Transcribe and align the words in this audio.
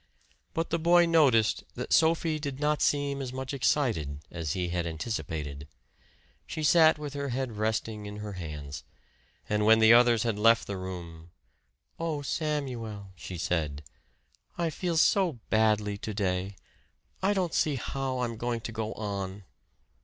But 0.55 0.71
the 0.71 0.79
boy 0.79 1.05
noticed 1.05 1.63
that 1.75 1.93
Sophie 1.93 2.39
did 2.39 2.59
not 2.59 2.81
seem 2.81 3.21
as 3.21 3.31
much 3.31 3.53
excited 3.53 4.17
as 4.31 4.53
he 4.53 4.69
had 4.69 4.87
anticipated. 4.87 5.67
She 6.47 6.63
sat 6.63 6.97
with 6.97 7.13
her 7.13 7.29
head 7.29 7.51
resting 7.57 8.07
in 8.07 8.15
her 8.15 8.33
hands. 8.33 8.83
And 9.47 9.63
when 9.63 9.77
the 9.77 9.93
others 9.93 10.23
had 10.23 10.39
left 10.39 10.65
the 10.65 10.75
room 10.77 11.29
"Oh, 11.99 12.23
Samuel," 12.23 13.11
she 13.15 13.37
said. 13.37 13.83
"I 14.57 14.71
feel 14.71 14.97
so 14.97 15.33
badly 15.51 15.99
to 15.99 16.15
day! 16.15 16.55
I 17.21 17.33
don't 17.35 17.53
see 17.53 17.75
how 17.75 18.21
I'm 18.21 18.37
going 18.37 18.61
to 18.61 18.71
go 18.71 18.93
on." 18.93 19.43